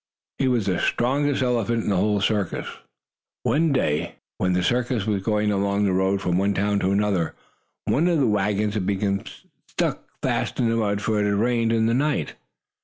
[0.39, 2.65] He was the strongest elephant in the whole circus.
[3.43, 7.35] One day, when the circus was going along the road from one town to another,
[7.85, 9.23] one of the wagons became
[9.67, 12.33] stuck fast in the mud, for it had rained in the night.